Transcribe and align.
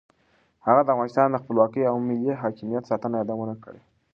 هغه 0.67 0.81
د 0.83 0.87
افغانستان 0.93 1.27
د 1.31 1.37
خپلواکۍ 1.43 1.81
او 1.87 1.95
ملي 2.07 2.33
حاکمیت 2.41 2.83
ساتنه 2.91 3.15
یادونه 3.17 3.53
کړې. 3.63 3.81